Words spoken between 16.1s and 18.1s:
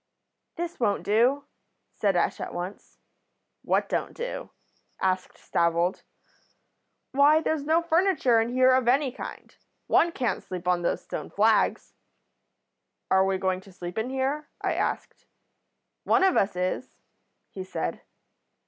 of us is,' he said.